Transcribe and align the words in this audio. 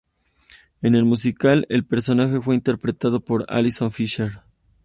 En 0.81 0.95
el 0.95 1.05
musical 1.05 1.67
el 1.69 1.85
personaje 1.85 2.41
fue 2.41 2.55
interpretado 2.55 3.19
por 3.23 3.45
Allison 3.49 3.91
Fischer. 3.91 4.31